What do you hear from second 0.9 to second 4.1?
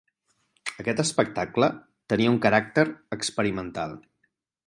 espectacle tenia un caràcter experimental.